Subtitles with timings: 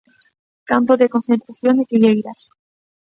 [0.71, 2.39] Campo de Concentración de Figueiras.